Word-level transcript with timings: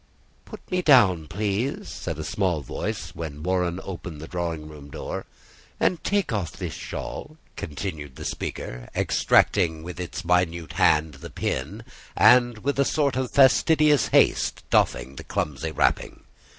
"Put 0.45 0.61
me 0.71 0.81
down, 0.81 1.27
please," 1.27 1.87
said 1.87 2.17
a 2.17 2.23
small 2.23 2.61
voice 2.61 3.13
when 3.13 3.43
Warren 3.43 3.79
opened 3.83 4.19
the 4.19 4.27
drawing 4.27 4.67
room 4.67 4.89
door, 4.89 5.27
"and 5.79 6.03
take 6.03 6.33
off 6.33 6.53
this 6.53 6.73
shawl," 6.73 7.37
continued 7.55 8.15
the 8.15 8.25
speaker, 8.25 8.89
extracting 8.95 9.83
with 9.83 9.99
its 9.99 10.25
minute 10.25 10.73
hand 10.73 11.13
the 11.21 11.29
pin, 11.29 11.83
and 12.17 12.57
with 12.63 12.79
a 12.79 12.83
sort 12.83 13.15
of 13.15 13.29
fastidious 13.29 14.07
haste 14.07 14.63
doffing 14.71 15.17
the 15.17 15.23
clumsy 15.23 15.71
wrapping. 15.71 16.23